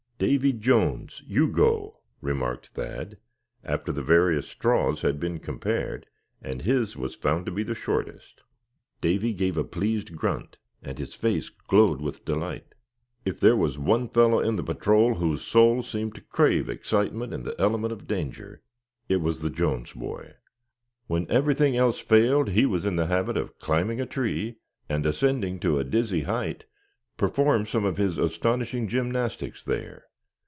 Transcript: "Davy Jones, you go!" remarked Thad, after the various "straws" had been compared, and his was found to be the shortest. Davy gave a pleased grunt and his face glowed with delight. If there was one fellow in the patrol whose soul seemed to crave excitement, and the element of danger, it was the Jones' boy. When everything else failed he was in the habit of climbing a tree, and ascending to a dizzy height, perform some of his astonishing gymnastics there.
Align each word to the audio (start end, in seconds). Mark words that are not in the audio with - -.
"Davy 0.21 0.53
Jones, 0.53 1.23
you 1.25 1.47
go!" 1.47 1.97
remarked 2.21 2.67
Thad, 2.67 3.17
after 3.63 3.91
the 3.91 4.03
various 4.03 4.47
"straws" 4.47 5.01
had 5.01 5.19
been 5.19 5.39
compared, 5.39 6.05
and 6.43 6.61
his 6.61 6.95
was 6.95 7.15
found 7.15 7.47
to 7.47 7.51
be 7.51 7.63
the 7.63 7.73
shortest. 7.73 8.43
Davy 9.01 9.33
gave 9.33 9.57
a 9.57 9.63
pleased 9.63 10.15
grunt 10.15 10.57
and 10.83 10.99
his 10.99 11.15
face 11.15 11.49
glowed 11.49 12.01
with 12.01 12.23
delight. 12.23 12.75
If 13.25 13.39
there 13.39 13.55
was 13.55 13.79
one 13.79 14.09
fellow 14.09 14.39
in 14.39 14.57
the 14.57 14.63
patrol 14.63 15.15
whose 15.15 15.41
soul 15.41 15.81
seemed 15.81 16.13
to 16.13 16.21
crave 16.21 16.69
excitement, 16.69 17.33
and 17.33 17.43
the 17.43 17.59
element 17.59 17.91
of 17.91 18.05
danger, 18.05 18.61
it 19.09 19.21
was 19.21 19.41
the 19.41 19.49
Jones' 19.49 19.93
boy. 19.93 20.35
When 21.07 21.25
everything 21.31 21.75
else 21.75 21.99
failed 21.99 22.49
he 22.49 22.67
was 22.67 22.85
in 22.85 22.95
the 22.95 23.07
habit 23.07 23.37
of 23.37 23.57
climbing 23.57 23.99
a 23.99 24.05
tree, 24.05 24.57
and 24.87 25.03
ascending 25.07 25.61
to 25.61 25.79
a 25.79 25.83
dizzy 25.83 26.21
height, 26.21 26.65
perform 27.17 27.65
some 27.65 27.85
of 27.85 27.97
his 27.97 28.19
astonishing 28.19 28.87
gymnastics 28.87 29.63
there. 29.63 30.05